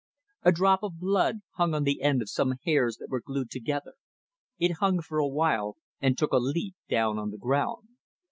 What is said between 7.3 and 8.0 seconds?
ground.